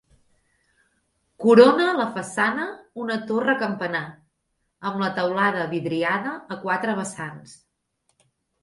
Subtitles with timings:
[1.43, 2.65] Corona la façana
[3.03, 4.03] una torre-campanar,
[4.93, 7.57] amb la teulada vidriada a quatre vessants.